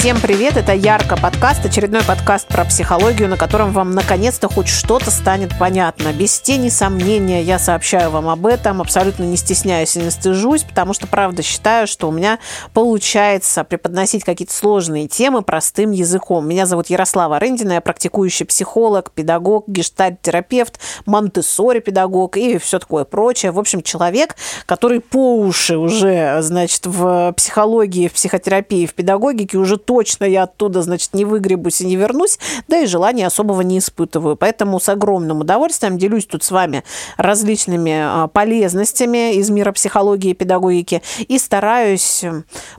[0.00, 5.10] Всем привет, это Ярко подкаст, очередной подкаст про психологию, на котором вам наконец-то хоть что-то
[5.10, 6.10] станет понятно.
[6.14, 10.94] Без тени сомнения я сообщаю вам об этом, абсолютно не стесняюсь и не стыжусь, потому
[10.94, 12.38] что правда считаю, что у меня
[12.72, 16.48] получается преподносить какие-то сложные темы простым языком.
[16.48, 21.42] Меня зовут Ярослава Рындина, я практикующий психолог, педагог, гештальт-терапевт, монте
[21.84, 23.52] педагог и все такое прочее.
[23.52, 29.76] В общем, человек, который по уши уже, значит, в психологии, в психотерапии, в педагогике уже
[29.90, 34.36] точно я оттуда, значит, не выгребусь и не вернусь, да и желания особого не испытываю.
[34.36, 36.84] Поэтому с огромным удовольствием делюсь тут с вами
[37.16, 42.24] различными а, полезностями из мира психологии и педагогики и стараюсь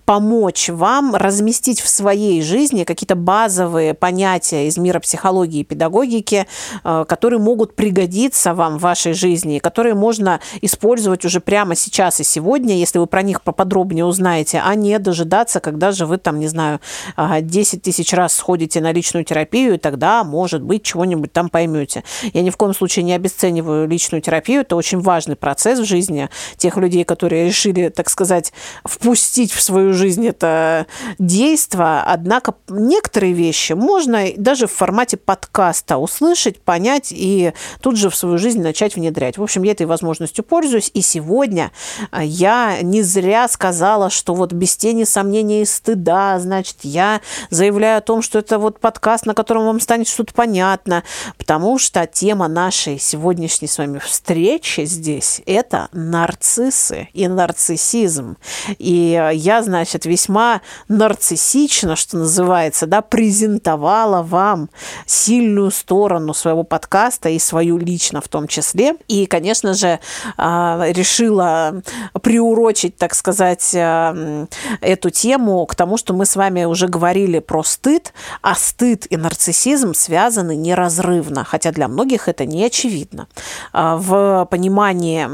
[0.06, 6.48] помочь вам разместить в своей жизни какие-то базовые понятия из мира психологии и педагогики,
[6.86, 12.24] а, которые могут пригодиться вам в вашей жизни, которые можно использовать уже прямо сейчас и
[12.24, 16.48] сегодня, если вы про них поподробнее узнаете, а не дожидаться, когда же вы там, не
[16.48, 16.80] знаю,
[17.18, 22.04] 10 тысяч раз сходите на личную терапию, и тогда, может быть, чего-нибудь там поймете.
[22.34, 24.62] Я ни в коем случае не обесцениваю личную терапию.
[24.62, 29.94] Это очень важный процесс в жизни тех людей, которые решили, так сказать, впустить в свою
[29.94, 30.88] жизнь это
[31.20, 32.04] действо.
[32.06, 38.38] Однако некоторые вещи можно даже в формате подкаста услышать, понять и тут же в свою
[38.38, 39.38] жизнь начать внедрять.
[39.38, 40.92] В общем, я этой возможностью пользуюсь.
[40.94, 41.72] И сегодня
[42.20, 48.02] я не зря сказала, что вот без тени сомнения и стыда, значит, я заявляю о
[48.02, 51.04] том, что это вот подкаст, на котором вам станет что-то понятно,
[51.38, 58.38] потому что тема нашей сегодняшней с вами встречи здесь– это нарциссы и нарциссизм.
[58.78, 64.70] И я, значит, весьма нарциссично, что называется, да, презентовала вам
[65.06, 68.96] сильную сторону своего подкаста и свою лично в том числе.
[69.08, 70.00] И, конечно же,
[70.38, 71.82] а, решила
[72.22, 74.48] приурочить, так сказать, а,
[74.82, 79.18] эту тему к тому, что мы с вами уже говорили про стыд, а стыд и
[79.18, 83.28] нарциссизм связаны неразрывно, хотя для многих это не очевидно.
[83.74, 85.28] А, в понимании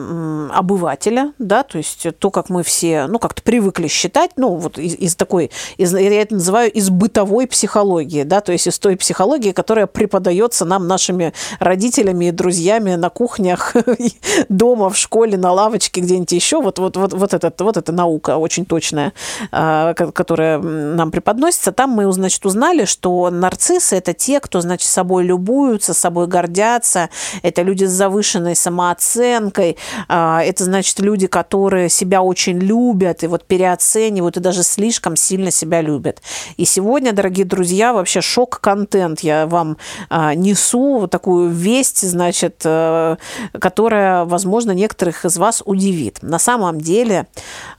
[0.52, 4.96] обывателя, да, то есть то, как мы все, ну, как-то привыкли считать, ну, вот из,
[4.96, 9.52] из такой, из, я это называю из бытовой психологии, да, то есть из той психологии,
[9.52, 13.76] которая преподается нам нашими родителями и друзьями на кухнях,
[14.50, 18.38] дома, в школе, на лавочке, где-нибудь еще, вот, вот, вот, вот, это, вот эта наука
[18.38, 19.14] очень точная,
[19.52, 24.90] а, которая нам преподается преподносится, там мы, значит, узнали, что нарциссы– это те, кто, значит,
[24.90, 27.10] собой любуются, собой гордятся,
[27.44, 29.78] это люди с завышенной самооценкой,
[30.08, 35.52] а, это, значит, люди, которые себя очень любят и вот переоценивают, и даже слишком сильно
[35.52, 36.22] себя любят.
[36.58, 39.78] И сегодня, дорогие друзья, вообще шок-контент я вам
[40.10, 43.18] а, несу, вот такую весть, значит, э,
[43.60, 46.20] которая, возможно, некоторых из вас удивит.
[46.22, 47.28] На самом деле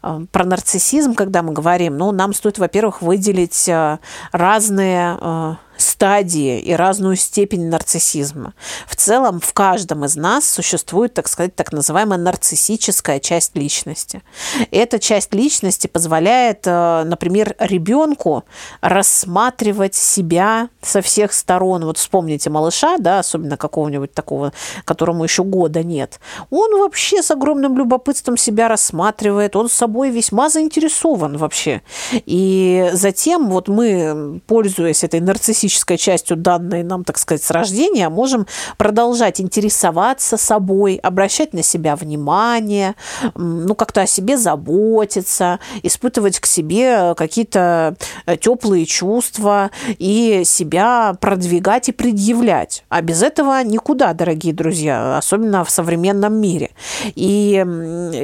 [0.00, 3.98] про нарциссизм, когда мы говорим, ну, нам стоит, во-первых, выделить э,
[4.32, 8.54] разные э, стадии и разную степень нарциссизма.
[8.86, 14.22] В целом в каждом из нас существует, так сказать, так называемая нарциссическая часть личности.
[14.70, 18.44] Эта часть личности позволяет, э, например, ребенку
[18.80, 21.84] рассматривать себя со всех сторон.
[21.84, 24.52] Вот вспомните малыша, да, особенно какого-нибудь такого,
[24.84, 26.18] которому еще года нет.
[26.50, 31.82] Он вообще с огромным любопытством себя рассматривает, он с собой весьма заинтересован вообще.
[32.26, 38.08] И затем вот мы, пользуясь этой нарциссической генетической частью данной нам, так сказать, с рождения,
[38.08, 38.46] можем
[38.78, 42.94] продолжать интересоваться собой, обращать на себя внимание,
[43.34, 47.96] ну, как-то о себе заботиться, испытывать к себе какие-то
[48.26, 52.84] э, теплые чувства и себя продвигать и предъявлять.
[52.88, 56.70] А без этого никуда, дорогие друзья, особенно в современном мире.
[57.14, 57.62] И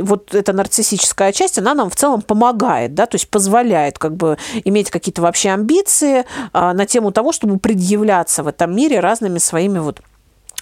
[0.03, 4.39] вот эта нарциссическая часть, она нам в целом помогает, да, то есть позволяет как бы
[4.65, 9.79] иметь какие-то вообще амбиции а, на тему того, чтобы предъявляться в этом мире разными своими
[9.79, 10.01] вот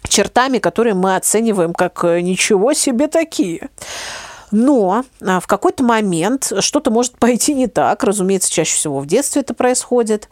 [0.09, 3.69] чертами, которые мы оцениваем как э, ничего себе такие.
[4.53, 8.05] Но а, в какой-то момент что-то может пойти не так.
[8.05, 10.29] Разумеется, чаще всего в детстве это происходит.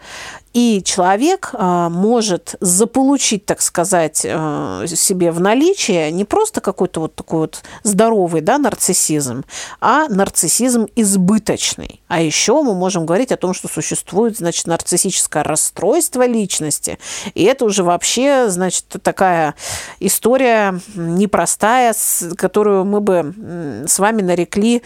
[0.53, 7.15] И человек а, может заполучить, так сказать, а, себе в наличие не просто какой-то вот
[7.15, 9.45] такой вот здоровый да, нарциссизм,
[9.81, 12.03] а нарциссизм избыточный.
[12.09, 16.99] А еще мы можем говорить о том, что существует, значит, нарциссическое расстройство личности.
[17.35, 19.55] И это уже вообще, значит, такая
[20.01, 21.95] история непростая,
[22.37, 24.83] которую мы бы с вами нарекли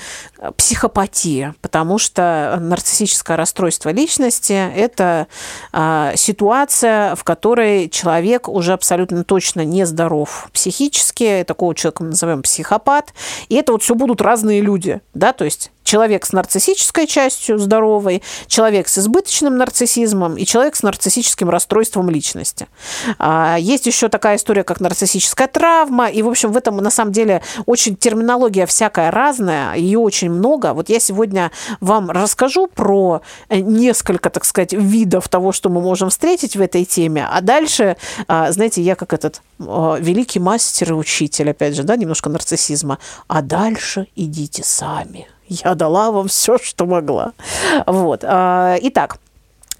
[0.57, 5.27] психопатия, потому что нарциссическое расстройство личности– это
[5.73, 13.15] а, ситуация, в которой человек уже абсолютно точно нездоров психически, такого человека мы назовем психопат,
[13.49, 18.23] и это вот все будут разные люди, да, то есть человек с нарциссической частью здоровой,
[18.47, 22.67] человек с избыточным нарциссизмом и человек с нарциссическим расстройством личности.
[23.19, 27.13] А, есть еще такая история, как нарциссическая травма, и, в общем, в этом, на самом
[27.13, 30.73] деле, очень терминология всякая разная, ее очень много.
[30.73, 33.21] Вот я сегодня вам расскажу про
[33.51, 37.97] несколько, так сказать, видов того, что мы можем встретить в этой теме, а дальше,
[38.27, 42.99] а, знаете, я как этот великий мастер и учитель, опять же, да, немножко нарциссизма,
[43.29, 45.29] а дальше идите сами.
[45.49, 47.33] Я дала вам все, что могла.
[47.87, 48.25] Вот.
[48.25, 49.19] А, итак,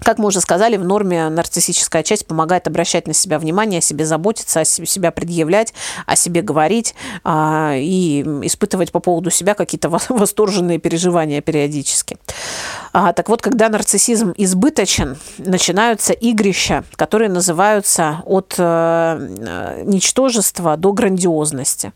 [0.05, 4.05] как мы уже сказали, в норме нарциссическая часть помогает обращать на себя внимание, о себе
[4.05, 5.73] заботиться, о себе, себя предъявлять,
[6.05, 6.93] о себе говорить
[7.23, 12.17] а, и испытывать по поводу себя какие-то восторженные переживания периодически.
[12.93, 21.93] А, так вот, когда нарциссизм избыточен, начинаются игрища, которые называются от э, ничтожества до грандиозности.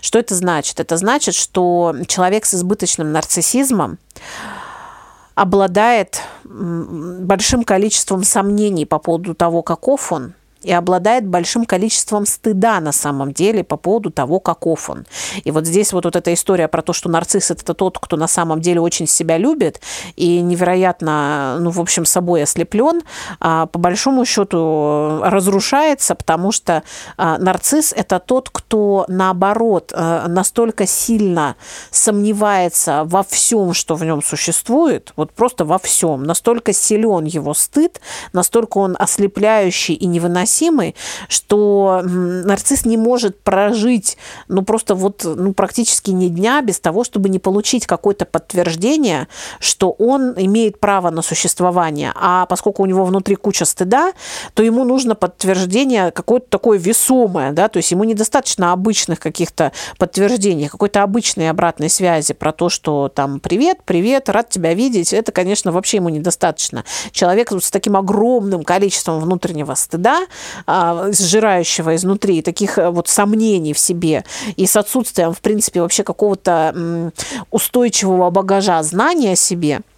[0.00, 0.80] Что это значит?
[0.80, 3.98] Это значит, что человек с избыточным нарциссизмом
[5.34, 12.92] обладает большим количеством сомнений по поводу того, каков он, и обладает большим количеством стыда на
[12.92, 15.06] самом деле по поводу того, каков он.
[15.44, 18.28] И вот здесь вот, вот эта история про то, что нарцисс– это тот, кто на
[18.28, 19.80] самом деле очень себя любит
[20.16, 23.02] и невероятно, ну, в общем, собой ослеплен,
[23.40, 26.82] а, по большому счету разрушается, потому что
[27.16, 31.56] а, нарцисс– это тот, кто, наоборот, а, настолько сильно
[31.90, 38.00] сомневается во всем, что в нем существует, вот просто во всем, настолько силен его стыд,
[38.32, 40.94] настолько он ослепляющий и невыносимый, невыносимый,
[41.28, 44.16] что нарцисс не может прожить,
[44.48, 49.28] ну, просто вот, ну, практически ни дня без того, чтобы не получить какое-то подтверждение,
[49.60, 52.12] что он имеет право на существование.
[52.14, 54.12] А поскольку у него внутри куча стыда,
[54.54, 60.68] то ему нужно подтверждение какое-то такое весомое, да, то есть ему недостаточно обычных каких-то подтверждений,
[60.68, 65.72] какой-то обычной обратной связи про то, что там привет, привет, рад тебя видеть, это, конечно,
[65.72, 66.84] вообще ему недостаточно.
[67.12, 70.26] Человек с таким огромным количеством внутреннего стыда,
[70.66, 74.24] сжирающего изнутри, таких э, вот сомнений в себе
[74.56, 77.12] и с отсутствием, в принципе, вообще какого-то
[77.50, 79.80] устойчивого багажа знания о себе–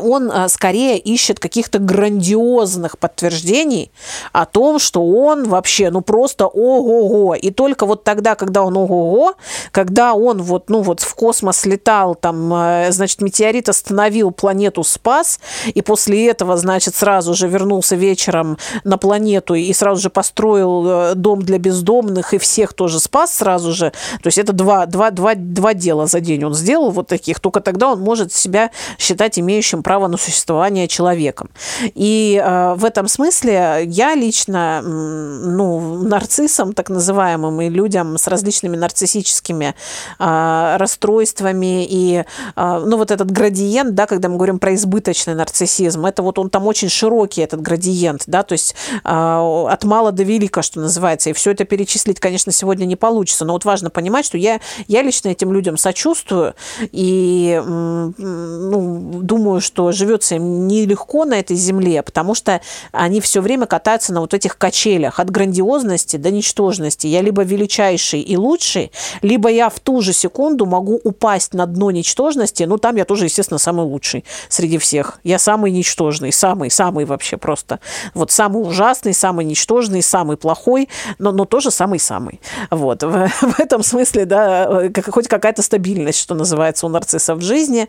[0.00, 3.90] он э, скорее ищет каких-то грандиозных подтверждений
[4.32, 7.34] о том, что он вообще, ну просто ого-го.
[7.34, 9.34] И только вот тогда, когда он ого-го,
[9.70, 15.40] когда он вот, ну вот в космос летал, там, э, значит, метеорит остановил планету, спас,
[15.66, 21.14] и после этого, значит, сразу же вернулся вечером на планету и сразу же построил э,
[21.14, 23.92] дом для бездомных и всех тоже спас сразу же.
[24.22, 27.40] То есть это два, два, два, два дела за день он сделал вот таких.
[27.40, 31.50] Только тогда он может себя считать имеющим право на существование человеком.
[31.94, 38.76] И э, в этом смысле я лично, ну, нарциссам, так называемым, и людям с различными
[38.76, 39.74] нарциссическими
[40.18, 42.24] э, расстройствами, и,
[42.56, 46.50] э, ну, вот этот градиент, да, когда мы говорим про избыточный нарциссизм, это вот он
[46.50, 48.74] там очень широкий, этот градиент, да, то есть
[49.04, 53.44] э, от мала до велика, что называется, и все это перечислить, конечно, сегодня не получится,
[53.44, 56.54] но вот важно понимать, что я, я лично этим людям сочувствую,
[56.92, 62.60] и, ну, думаю, что что живется им нелегко на этой земле, потому что
[62.92, 67.06] они все время катаются на вот этих качелях от грандиозности до ничтожности.
[67.06, 68.92] Я либо величайший и лучший,
[69.22, 73.24] либо я в ту же секунду могу упасть на дно ничтожности, ну там я тоже,
[73.24, 75.20] естественно, самый лучший среди всех.
[75.24, 77.80] Я самый ничтожный, самый, самый вообще просто.
[78.12, 82.40] Вот самый ужасный, самый ничтожный, самый плохой, но, но тоже самый-самый.
[82.70, 83.02] Вот.
[83.02, 87.88] В, в этом смысле, да, хоть какая-то стабильность, что называется, у нарциссов в жизни.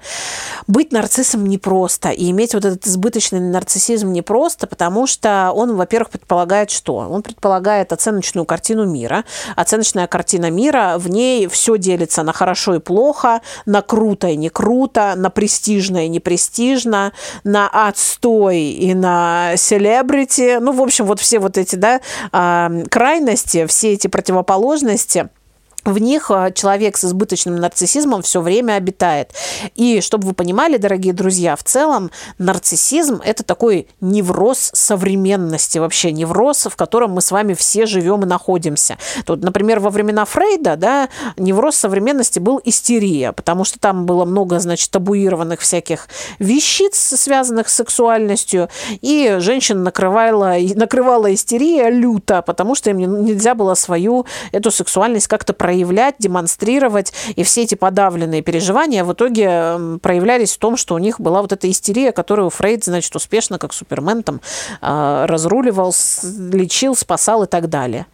[0.67, 2.09] Быть нарциссом не просто просто.
[2.09, 6.95] И иметь вот этот избыточный нарциссизм не просто, потому что он, во-первых, предполагает что?
[6.95, 9.25] Он предполагает оценочную картину мира.
[9.55, 14.49] Оценочная картина мира, в ней все делится на хорошо и плохо, на круто и не
[14.49, 17.11] круто, на престижно и не престижно,
[17.43, 20.59] на отстой и на селебрити.
[20.59, 22.01] Ну, в общем, вот все вот эти, да,
[22.31, 25.29] а, крайности, все эти противоположности–
[25.85, 29.31] в них а, человек с избыточным нарциссизмом все время обитает.
[29.75, 36.67] И чтобы вы понимали, дорогие друзья, в целом нарциссизм– это такой невроз современности, вообще невроз,
[36.67, 38.97] в котором мы с вами все живем и находимся.
[39.25, 44.59] Тут, например, во времена Фрейда да, невроз современности был истерия, потому что там было много,
[44.59, 46.07] значит, табуированных всяких
[46.39, 48.69] вещиц, связанных с сексуальностью,
[49.01, 55.53] и женщин накрывала, накрывала истерия люто, потому что им нельзя было свою эту сексуальность как-то
[55.53, 60.99] проявить проявлять, демонстрировать, и все эти подавленные переживания в итоге проявлялись в том, что у
[60.99, 64.39] них была вот эта истерия, которую Фрейд, значит, успешно, как Супермен, там,
[64.81, 65.91] а, разруливал,
[66.51, 68.05] лечил, спасал и так далее.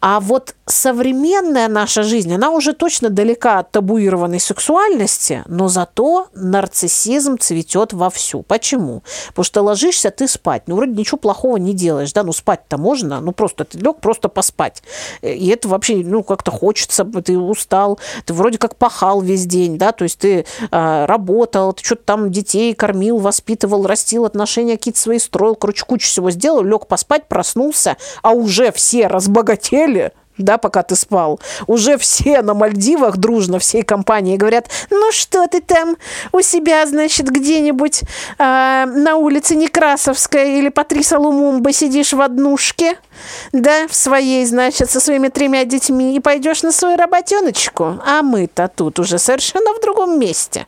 [0.00, 7.38] А вот современная наша жизнь, она уже точно далека от табуированной сексуальности, но зато нарциссизм
[7.38, 8.42] цветет вовсю.
[8.42, 9.04] Почему?
[9.28, 13.20] Потому что ложишься ты спать, ну, вроде ничего плохого не делаешь, да, ну, спать-то можно,
[13.20, 14.82] ну, просто ты лег просто поспать.
[15.22, 16.87] И это вообще, ну, как-то хочется,
[17.24, 21.84] ты устал, ты вроде как пахал весь день, да, то есть ты э, работал, ты
[21.84, 26.86] что-то там детей кормил, воспитывал, растил, отношения какие-то свои строил, короче, кучу всего сделал, лег
[26.86, 33.58] поспать, проснулся, а уже все разбогатели, да, пока ты спал, уже все на Мальдивах дружно
[33.58, 35.96] всей компанией говорят, ну что ты там
[36.32, 38.04] у себя, значит, где-нибудь э,
[38.38, 42.98] на улице Некрасовская или Патриса Лумумба сидишь в однушке,
[43.52, 48.70] да, в своей, значит, со своими тремя детьми и пойдешь на свою работеночку, а мы-то
[48.74, 50.66] тут уже совершенно в другом месте.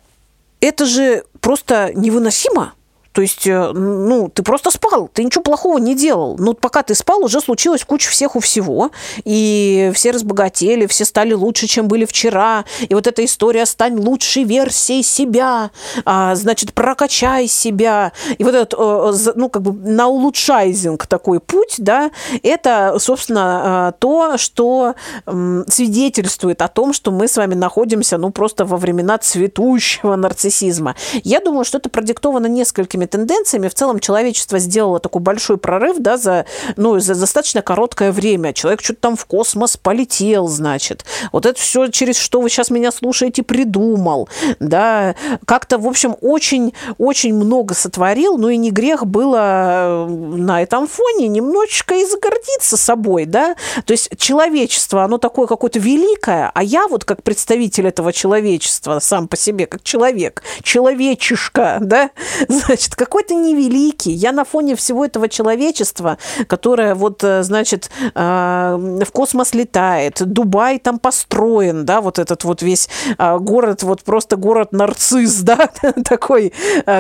[0.60, 2.74] Это же просто невыносимо.
[3.12, 6.37] То есть, э, ну, ты просто спал, ты ничего плохого не делал.
[6.38, 8.90] Но пока ты спал, уже случилась куча всех у всего.
[9.25, 12.64] И все разбогатели, все стали лучше, чем были вчера.
[12.88, 15.71] И вот эта история «стань лучшей версией себя»,
[16.05, 18.12] а, значит, «прокачай себя».
[18.38, 22.11] И вот этот, э, ну, как бы на улучшайзинг такой путь, да,
[22.43, 24.95] это, собственно, э, то, что
[25.26, 30.95] свидетельствует о том, что мы с вами находимся, ну, просто во времена цветущего нарциссизма.
[31.25, 35.99] Я думаю, что это продиктовано несколькими этими тенденциями в целом человечество сделало такой большой прорыв
[35.99, 38.52] да, за, ну, за достаточно короткое время.
[38.52, 41.04] Человек что-то там в космос полетел, значит.
[41.33, 44.28] Вот это все, через что вы сейчас меня слушаете, придумал.
[44.59, 45.14] Да,
[45.47, 51.28] как-то, в общем, очень-очень много сотворил, ну и не грех было э, на этом фоне
[51.28, 53.57] немножечко и загордиться собой, да.
[53.85, 59.28] То есть человечество, оно такое какое-то великое, а я вот как представитель этого человечества сам
[59.28, 62.11] по себе, как человек, человечишка, да,
[62.49, 64.12] значит, значит, какой то невеликий.
[64.12, 70.78] Я на фоне всего этого человечества, которое вот, э, значит, э, в космос летает, Дубай
[70.78, 75.68] там построен, да, вот этот вот весь э, город, вот просто город-нарцисс, да,
[76.04, 76.52] такой,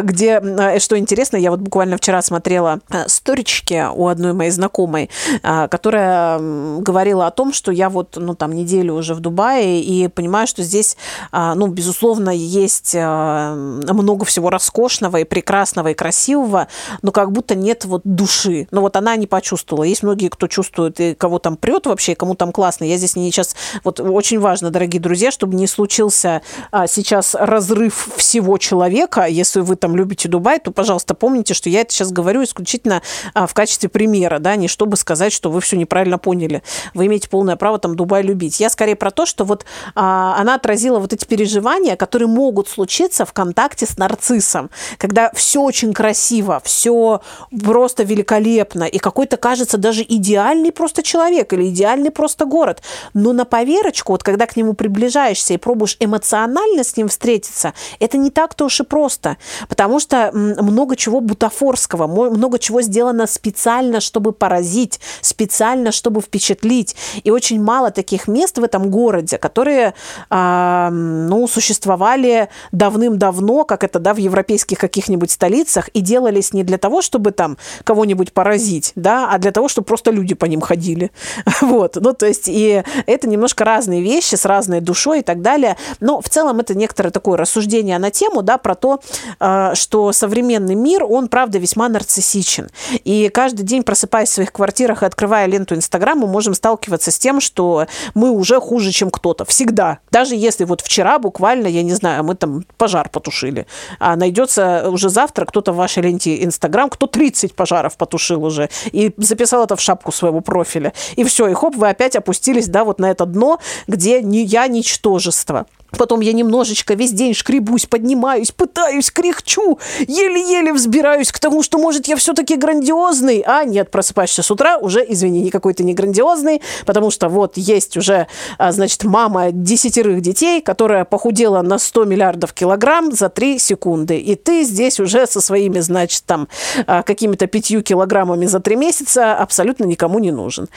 [0.02, 5.10] где, что интересно, я вот буквально вчера смотрела сторички у одной моей знакомой,
[5.42, 6.38] которая
[6.80, 10.62] говорила о том, что я вот, ну, там, неделю уже в Дубае, и понимаю, что
[10.62, 10.96] здесь,
[11.32, 16.68] ну, безусловно, есть много всего роскошного и прекрасного, прекрасного и красивого,
[17.02, 18.66] но как будто нет вот души.
[18.70, 19.84] Но вот она не почувствовала.
[19.84, 22.84] Есть многие, кто чувствует, и кого там прет вообще, и кому там классно.
[22.84, 23.54] Я здесь не сейчас...
[23.84, 29.26] Вот очень важно, дорогие друзья, чтобы не случился а, сейчас разрыв всего человека.
[29.26, 33.02] Если вы там любите Дубай, то, пожалуйста, помните, что я это сейчас говорю исключительно
[33.34, 36.62] а, в качестве примера, да, не чтобы сказать, что вы все неправильно поняли.
[36.94, 38.60] Вы имеете полное право там Дубай любить.
[38.60, 43.24] Я скорее про то, что вот а, она отразила вот эти переживания, которые могут случиться
[43.24, 47.20] в контакте с нарциссом, когда все очень красиво, все
[47.64, 52.82] просто великолепно, и какой-то, кажется, даже идеальный просто человек или идеальный просто город.
[53.14, 58.18] Но на поверочку, вот когда к нему приближаешься и пробуешь эмоционально с ним встретиться, это
[58.18, 59.36] не так-то уж и просто,
[59.68, 66.96] потому что много чего бутафорского, много чего сделано специально, чтобы поразить, специально, чтобы впечатлить.
[67.22, 69.94] И очень мало таких мест в этом городе, которые,
[70.30, 76.64] э, ну, существовали давным-давно, как это, да, в европейских каких-нибудь столицах, столицах и делались не
[76.64, 80.60] для того, чтобы там кого-нибудь поразить, да, а для того, чтобы просто люди по ним
[80.60, 81.10] ходили.
[81.60, 85.76] Вот, ну, то есть, и это немножко разные вещи с разной душой и так далее.
[86.00, 89.00] Но в целом это некоторое такое рассуждение на тему, да, про то,
[89.38, 92.68] э, что современный мир, он, правда, весьма нарциссичен.
[93.04, 97.18] И каждый день, просыпаясь в своих квартирах и открывая ленту Инстаграма, мы можем сталкиваться с
[97.18, 99.44] тем, что мы уже хуже, чем кто-то.
[99.44, 99.98] Всегда.
[100.10, 103.66] Даже если вот вчера буквально, я не знаю, мы там пожар потушили,
[103.98, 109.12] а найдется уже завтра кто-то в вашей ленте Инстаграм, кто 30 пожаров потушил уже, и
[109.16, 110.92] записал это в шапку своего профиля.
[111.16, 114.68] И все, и хоп, вы опять опустились, да, вот на это дно, где не я
[114.68, 115.66] ничтожество.
[115.96, 122.06] Потом я немножечко весь день шкребусь, поднимаюсь, пытаюсь, кряхчу, еле-еле взбираюсь к тому, что, может,
[122.08, 123.42] я все-таки грандиозный.
[123.46, 127.96] А нет, просыпаешься с утра, уже, извини, никакой ты не грандиозный, потому что вот есть
[127.96, 128.26] уже,
[128.58, 134.18] а, значит, мама десятерых детей, которая похудела на 100 миллиардов килограмм за 3 секунды.
[134.18, 136.48] И ты здесь уже со своими, значит, там,
[136.86, 140.68] а, какими-то пятью килограммами за 3 месяца абсолютно никому не нужен.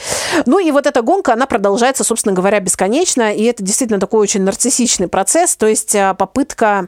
[0.46, 4.42] Ну и вот эта гонка, она продолжается, собственно говоря, бесконечно, и это действительно такой очень
[4.42, 6.88] нарциссичный избыточный процесс, то есть а, попытка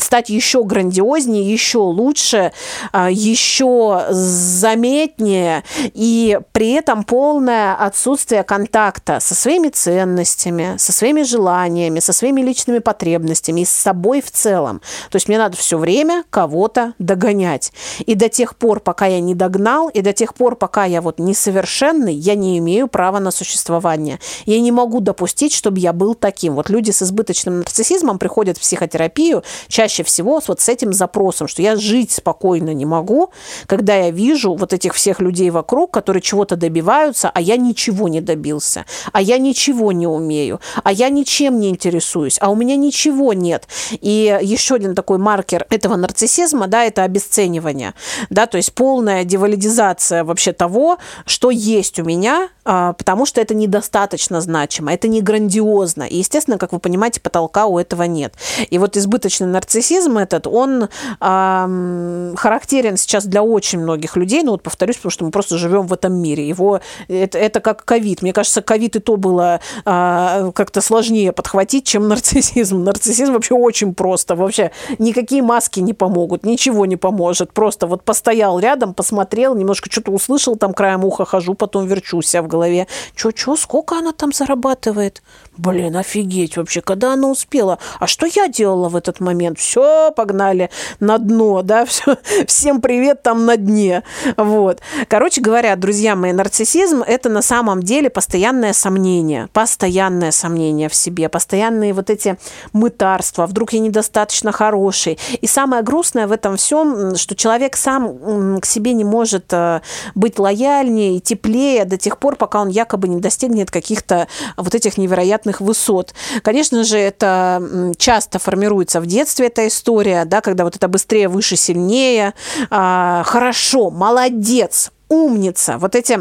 [0.00, 2.52] стать еще грандиознее, еще лучше,
[2.92, 12.00] а, еще заметнее, и при этом полное отсутствие контакта со своими ценностями, со своими желаниями,
[12.00, 14.80] со своими личными потребностями и с собой в целом.
[15.10, 17.72] То есть мне надо все время кого-то догонять.
[18.06, 21.18] И до тех пор, пока я не догнал, и до тех пор, пока я вот
[21.18, 24.18] несовершенный, я не имею права на существование.
[24.46, 26.54] Я не могу допустить, чтобы я был таким.
[26.54, 31.62] Вот люди с избыточным нарциссизмом приходят в психотерапию чаще всего вот с этим запросом, что
[31.62, 33.30] я жить спокойно не могу,
[33.66, 38.20] когда я вижу вот этих всех людей вокруг, которые чего-то добиваются, а я ничего не
[38.20, 43.32] добился, а я ничего не умею, а я ничем не интересуюсь, а у меня ничего
[43.32, 43.68] нет.
[43.92, 47.94] И еще один такой маркер этого нарциссизма, да, это обесценивание,
[48.30, 53.54] да, то есть полная девалидизация вообще того, что есть у меня, а, потому что это
[53.54, 56.02] недостаточно значимо, это не грандиозно.
[56.02, 58.32] И, естественно, как вы понимаете, потолка у этого нет.
[58.70, 60.88] И вот избыточный нарциссизм этот, он
[61.20, 65.86] э, характерен сейчас для очень многих людей, ну вот повторюсь, потому что мы просто живем
[65.86, 66.48] в этом мире.
[66.48, 68.22] Его, это, это как ковид.
[68.22, 72.82] Мне кажется, ковид и то было э, как-то сложнее подхватить, чем нарциссизм.
[72.82, 74.34] Нарциссизм вообще очень просто.
[74.34, 77.52] Вообще никакие маски не помогут, ничего не поможет.
[77.52, 82.46] Просто вот постоял рядом, посмотрел, немножко что-то услышал, там краем уха хожу, потом верчусь в
[82.46, 82.86] голове.
[83.14, 85.22] Чё-чё, сколько она там зарабатывает?
[85.58, 87.78] Блин, офигеть вообще, когда она успела?
[88.00, 89.58] А что я делала в этот момент?
[89.58, 92.16] Все, погнали на дно, да, все,
[92.46, 94.02] всем привет там на дне.
[94.36, 94.80] Вот.
[95.08, 101.28] Короче говоря, друзья мои, нарциссизм– это на самом деле постоянное сомнение, постоянное сомнение в себе,
[101.28, 102.38] постоянные вот эти
[102.72, 105.18] мытарства, вдруг я недостаточно хороший.
[105.40, 109.80] И самое грустное в этом всем, что человек сам к себе не может э,
[110.14, 114.98] быть лояльнее и теплее до тех пор, пока он якобы не достигнет каких-то вот этих
[114.98, 116.14] невероятных высот.
[116.42, 121.56] Конечно же, это часто формируется в детстве, эта история, да, когда вот это быстрее, выше,
[121.56, 122.34] сильнее,
[122.70, 125.78] а, хорошо, молодец, умница.
[125.78, 126.18] Вот эти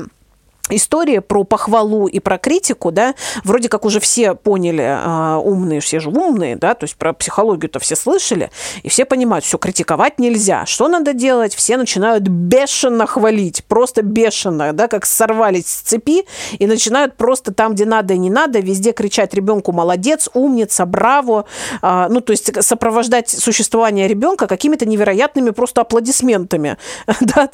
[0.69, 5.99] история про похвалу и про критику, да, вроде как уже все поняли, э, умные, все
[5.99, 8.49] же умные, да, то есть про психологию-то все слышали,
[8.83, 10.65] и все понимают, все, критиковать нельзя.
[10.65, 11.53] Что надо делать?
[11.53, 16.25] Все начинают бешено хвалить, просто бешено, да, как сорвались с цепи,
[16.57, 21.45] и начинают просто там, где надо и не надо, везде кричать ребенку «молодец», «умница», «браво»,
[21.81, 26.77] э, ну, то есть сопровождать существование ребенка какими-то невероятными просто аплодисментами,
[27.21, 27.49] да,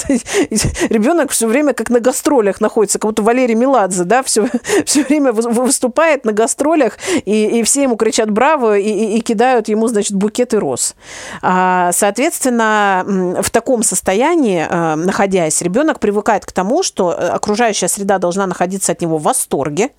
[0.89, 4.47] ребенок все время как на гастролях находится, как будто Валерий Меладзе, да, все,
[4.85, 9.67] все время выступает на гастролях, и, и все ему кричат «браво» и, и, и кидают
[9.69, 10.95] ему, значит, букеты роз.
[11.41, 13.03] А, соответственно,
[13.41, 18.91] в таком состоянии, а, находясь, ребенок привыкает к тому, что э, окружающая среда должна находиться
[18.91, 19.89] от него в восторге,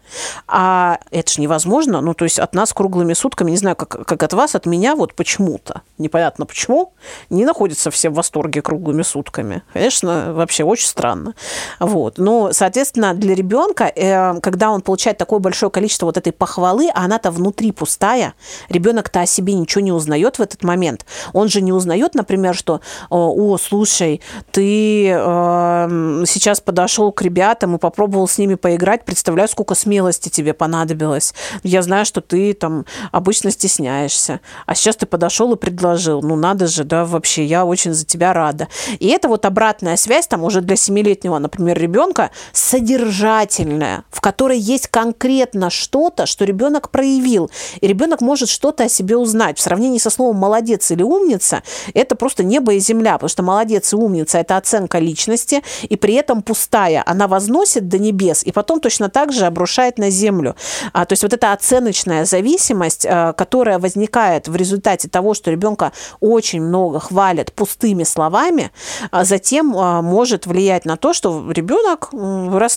[0.47, 4.23] а это же невозможно, ну, то есть от нас круглыми сутками, не знаю, как, как
[4.23, 6.93] от вас, от меня, вот почему-то, непонятно почему,
[7.31, 9.63] не находятся все в восторге круглыми сутками.
[9.73, 11.35] Конечно, вообще очень странно.
[11.81, 12.19] Вот.
[12.19, 16.91] Но, соответственно, Соответственно, для ребенка, э, когда он получает такое большое количество вот этой похвалы,
[16.93, 18.35] а она-то внутри пустая,
[18.69, 21.07] ребенок-то о себе ничего не узнает в этот момент.
[21.33, 27.79] Он же не узнает, например, что, о, слушай, ты э, сейчас подошел к ребятам и
[27.79, 31.33] попробовал с ними поиграть, представляю, сколько смелости тебе понадобилось.
[31.63, 36.21] Я знаю, что ты там обычно стесняешься, а сейчас ты подошел и предложил.
[36.21, 38.69] Ну, надо же, да, вообще, я очень за тебя рада.
[38.99, 44.59] И это вот обратная связь, там уже для семилетнего, например, ребенка с содержательная, в которой
[44.59, 47.49] есть конкретно что-то, что ребенок проявил.
[47.81, 49.59] И ребенок может что-то о себе узнать.
[49.59, 51.63] В сравнении со словом «молодец» или «умница»
[51.95, 56.15] это просто небо и земля, потому что «молодец» и «умница»– это оценка личности, и при
[56.15, 57.05] этом пустая.
[57.07, 60.57] Она возносит до небес, и потом точно так же обрушает на землю.
[60.93, 65.93] А, то есть вот эта оценочная зависимость, а, которая возникает в результате того, что ребенка
[66.19, 68.73] очень много хвалят пустыми словами,
[69.13, 72.72] а затем а, может влиять на то, что ребенок вырастает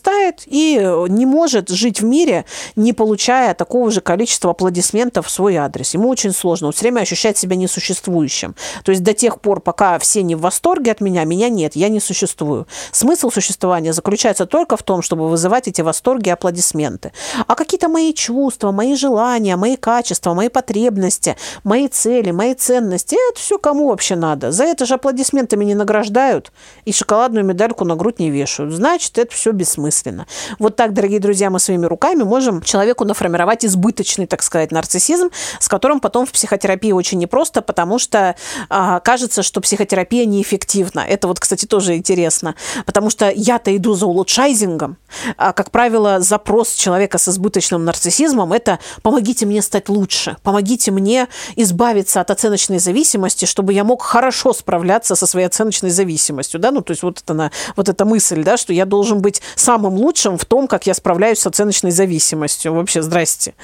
[0.48, 0.78] и
[1.10, 5.94] не может жить в мире, не получая такого же количества аплодисментов в свой адрес.
[5.94, 6.68] Ему очень сложно.
[6.68, 8.56] Он все время ощущает себя несуществующим.
[8.84, 11.90] То есть до тех пор, пока все не в восторге от меня, меня нет, я
[11.90, 12.68] не существую.
[12.92, 17.12] Смысл существования заключается только в том, чтобы вызывать эти восторги и аплодисменты.
[17.48, 23.40] А какие-то мои чувства, мои желания, мои качества, мои потребности, мои цели, мои ценности, это
[23.40, 24.52] все кому вообще надо?
[24.52, 26.52] За это же аплодисментами не награждают
[26.86, 28.74] и шоколадную медальку на грудь не вешают.
[28.74, 30.26] Значит, это все бессмысленно бессмысленно.
[30.60, 35.68] Вот так, дорогие друзья, мы своими руками можем человеку наформировать избыточный, так сказать, нарциссизм, с
[35.68, 38.36] которым потом в психотерапии очень непросто, потому что
[38.70, 41.02] а, кажется, что психотерапия неэффективна.
[41.02, 44.98] Это вот, кстати, тоже интересно, потому что я-то иду за улучшайзингом.
[45.38, 51.28] А, как правило, запрос человека с избыточным нарциссизмом– это «помогите мне стать лучше, помогите мне
[51.56, 56.60] избавиться от оценочной зависимости, чтобы я мог хорошо справляться со своей оценочной зависимостью».
[56.60, 56.72] Да?
[56.72, 59.42] Ну, то есть вот, это, вот эта мысль, да, что я должен быть
[59.76, 62.74] самым лучшим в том, как я справляюсь с оценочной зависимостью.
[62.74, 63.56] Вообще, здрасте.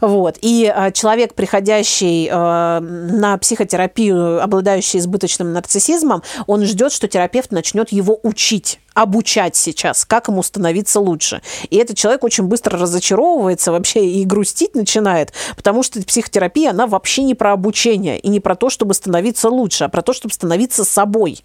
[0.00, 0.38] Вот.
[0.40, 7.92] И а, человек, приходящий а, на психотерапию, обладающий избыточным нарциссизмом, он ждет, что терапевт начнет
[7.92, 11.40] его учить обучать сейчас, как ему становиться лучше.
[11.70, 17.22] И этот человек очень быстро разочаровывается вообще и грустить начинает, потому что психотерапия, она вообще
[17.22, 20.84] не про обучение и не про то, чтобы становиться лучше, а про то, чтобы становиться
[20.84, 21.44] собой.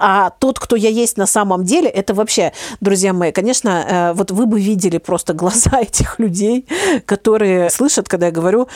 [0.00, 4.32] А тот, кто я есть на самом деле, это вообще, друзья мои, конечно, э, вот
[4.32, 6.66] вы бы видели просто глаза этих людей,
[7.06, 8.66] которые слышат, когда я говорю,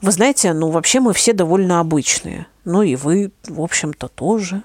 [0.00, 2.48] вы знаете, ну вообще мы все довольно обычные.
[2.64, 4.62] Ну и вы, в общем-то, тоже.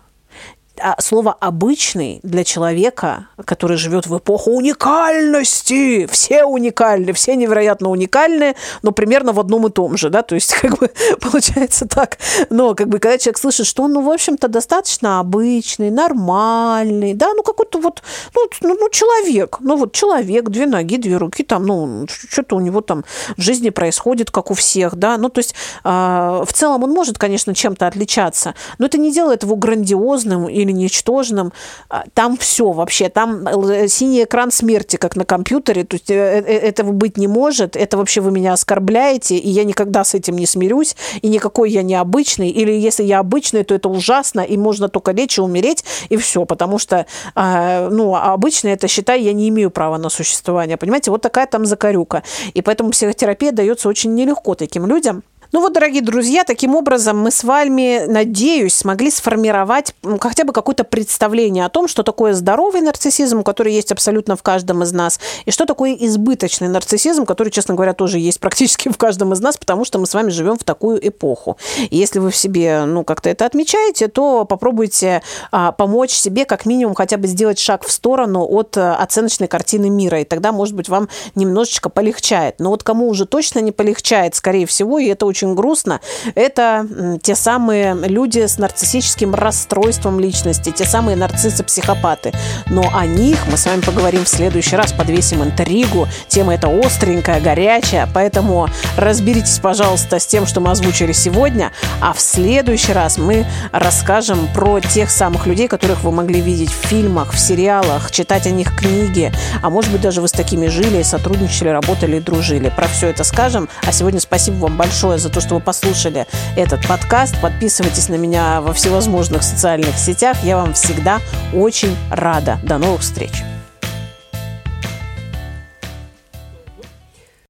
[0.82, 8.56] А слово «обычный» для человека, который живет в эпоху уникальности, все уникальны, все невероятно уникальны,
[8.82, 10.90] но примерно в одном и том же, да, то есть как бы
[11.22, 12.18] получается так.
[12.50, 17.34] Но как бы когда человек слышит, что он, ну, в общем-то, достаточно обычный, нормальный, да,
[17.36, 18.02] ну, какой-то вот,
[18.34, 22.60] ну, ну, ну человек, ну, вот человек, две ноги, две руки, там, ну, что-то у
[22.60, 23.06] него там
[23.38, 27.20] в жизни происходит, как у всех, да, ну, то есть э, в целом он может,
[27.20, 31.54] конечно, чем-то отличаться, но это не делает его грандиозным и или ничтожным.
[31.90, 33.10] А, там все вообще.
[33.10, 35.84] Там э, синий экран смерти, как на компьютере.
[35.84, 37.76] То есть э, э, этого быть не может.
[37.76, 40.96] Это вообще вы меня оскорбляете, и я никогда с этим не смирюсь.
[41.22, 42.50] И никакой я не обычный.
[42.50, 46.46] Или если я обычный, то это ужасно, и можно только лечь и умереть, и все.
[46.46, 50.78] Потому что, а, ну, обычно это, считай, я не имею права на существование.
[50.78, 52.24] Понимаете, вот такая там закорюка.
[52.54, 55.24] И поэтому психотерапия дается очень нелегко таким людям.
[55.54, 60.84] Ну вот, дорогие друзья, таким образом мы с вами, надеюсь, смогли сформировать хотя бы какое-то
[60.84, 65.52] представление о том, что такое здоровый нарциссизм, который есть абсолютно в каждом из нас, и
[65.52, 69.86] что такое избыточный нарциссизм, который, честно говоря, тоже есть практически в каждом из нас, потому
[69.86, 71.58] что мы с вами живем в такую эпоху.
[71.92, 76.66] И если вы в себе, ну, как-то это отмечаете, то попробуйте а, помочь себе как
[76.66, 80.74] минимум хотя бы сделать шаг в сторону от а, оценочной картины мира, и тогда, может
[80.74, 82.56] быть, вам немножечко полегчает.
[82.58, 86.00] Но вот кому уже точно не полегчает, скорее всего, и это очень очень грустно,
[86.36, 86.88] это
[87.22, 92.34] те самые люди с нарциссическим расстройством личности, те самые нарциссы-психопаты.
[92.68, 96.08] Но о них мы с вами поговорим в следующий раз, подвесим интригу.
[96.28, 102.22] Тема эта остренькая, горячая, поэтому разберитесь, пожалуйста, с тем, что мы озвучили сегодня, а в
[102.22, 107.40] следующий раз мы расскажем про тех самых людей, которых вы могли видеть в фильмах, в
[107.40, 112.18] сериалах, читать о них книги, а может быть даже вы с такими жили, сотрудничали, работали
[112.18, 112.72] и дружили.
[112.76, 113.68] Про все это скажем.
[113.86, 117.40] А сегодня спасибо вам большое за то, что вы послушали этот подкаст.
[117.42, 120.38] Подписывайтесь на меня во всевозможных социальных сетях.
[120.44, 121.20] Я вам всегда
[121.54, 122.60] очень рада.
[122.64, 123.44] До новых встреч!